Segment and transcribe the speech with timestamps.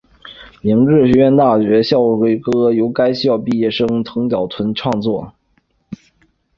[0.63, 1.99] 明治学院大学的校
[2.41, 5.31] 歌由该校毕业生岛崎藤村创作。